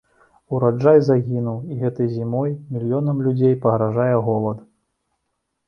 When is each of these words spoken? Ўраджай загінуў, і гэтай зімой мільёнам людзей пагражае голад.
Ўраджай 0.53 0.97
загінуў, 1.09 1.59
і 1.73 1.77
гэтай 1.83 2.09
зімой 2.15 2.55
мільёнам 2.77 3.23
людзей 3.29 3.55
пагражае 3.69 4.11
голад. 4.33 4.67